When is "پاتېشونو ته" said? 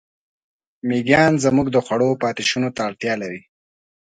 2.23-2.81